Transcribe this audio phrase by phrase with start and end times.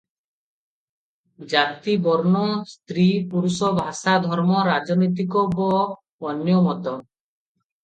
[1.51, 3.05] ଜାତି, ବର୍ଣ୍ଣ, ସ୍ତ୍ରୀ,
[3.35, 5.71] ପୁରୁଷ, ଭାଷା, ଧର୍ମ, ରାଜନୈତିକ ବ
[6.33, 6.99] ଅନ୍ୟ ମତ।